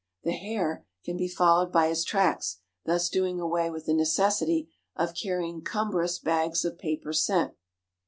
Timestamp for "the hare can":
0.23-1.15